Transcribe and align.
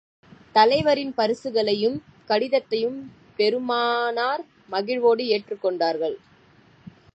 தலைவரின் 0.55 1.11
பரிசுகளையும், 1.13 1.97
கடிதத்தையும் 2.27 2.97
பெருமானார் 3.35 4.43
மகிழ்வோடு 4.69 5.25
ஏற்றுக் 5.27 5.61
கொண்டார்கள். 5.61 6.17